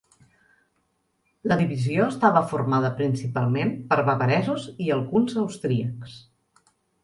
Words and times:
La 1.51 1.57
divisió 1.59 2.07
estava 2.13 2.43
formada 2.55 2.91
principalment 3.03 3.77
per 3.95 4.01
bavaresos 4.11 4.67
i 4.89 4.93
alguns 4.99 5.41
austríacs. 5.47 6.21